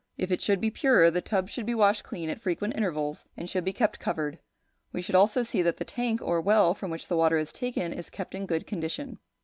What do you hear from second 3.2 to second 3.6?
and